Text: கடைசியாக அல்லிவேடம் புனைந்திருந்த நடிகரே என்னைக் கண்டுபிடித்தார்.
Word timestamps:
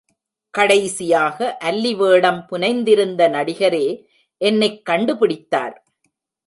கடைசியாக 0.49 1.57
அல்லிவேடம் 1.59 2.45
புனைந்திருந்த 2.49 3.29
நடிகரே 3.29 4.05
என்னைக் 4.37 4.81
கண்டுபிடித்தார். 4.89 5.75